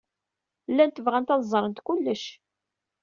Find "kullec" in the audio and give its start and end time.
1.85-2.23